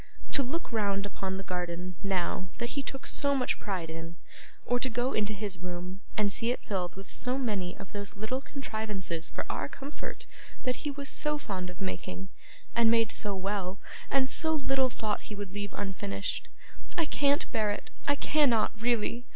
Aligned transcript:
To 0.31 0.41
look 0.41 0.71
round 0.71 1.05
upon 1.05 1.37
the 1.37 1.43
garden, 1.43 1.93
now, 2.01 2.49
that 2.57 2.69
he 2.69 2.81
took 2.81 3.05
so 3.05 3.35
much 3.35 3.59
pride 3.59 3.91
in, 3.91 4.15
or 4.65 4.79
to 4.79 4.89
go 4.89 5.13
into 5.13 5.31
his 5.31 5.59
room 5.59 6.01
and 6.17 6.31
see 6.31 6.49
it 6.49 6.63
filled 6.63 6.95
with 6.95 7.11
so 7.11 7.37
many 7.37 7.77
of 7.77 7.91
those 7.91 8.15
little 8.15 8.41
contrivances 8.41 9.29
for 9.29 9.45
our 9.47 9.69
comfort 9.69 10.25
that 10.63 10.77
he 10.77 10.89
was 10.89 11.07
so 11.07 11.37
fond 11.37 11.69
of 11.69 11.81
making, 11.81 12.29
and 12.75 12.89
made 12.89 13.11
so 13.11 13.35
well, 13.35 13.77
and 14.09 14.27
so 14.27 14.55
little 14.55 14.89
thought 14.89 15.21
he 15.29 15.35
would 15.35 15.53
leave 15.53 15.71
unfinished 15.75 16.49
I 16.97 17.05
can't 17.05 17.45
bear 17.51 17.69
it, 17.69 17.91
I 18.07 18.15
cannot 18.15 18.71
really. 18.81 19.27